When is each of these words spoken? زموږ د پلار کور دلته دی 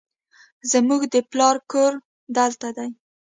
زموږ 0.71 1.01
د 1.13 1.15
پلار 1.31 1.55
کور 1.71 1.93
دلته 2.37 2.67
دی 2.77 2.89